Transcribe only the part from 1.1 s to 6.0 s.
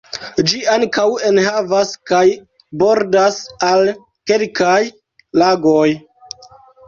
enhavas kaj bordas al kelkaj lagoj.